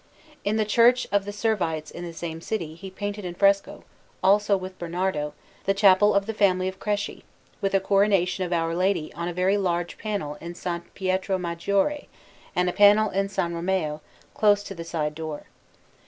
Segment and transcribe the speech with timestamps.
[0.43, 3.83] In the Church of the Servites in the same city he painted in fresco,
[4.23, 5.35] also with Bernardo,
[5.65, 7.21] the Chapel of the family of Cresci;
[7.61, 10.65] with a Coronation of Our Lady on a very large panel in S.
[10.95, 12.07] Pietro Maggiore,
[12.55, 13.37] and a panel in S.
[13.37, 14.01] Romeo,
[14.33, 15.43] close to the side door.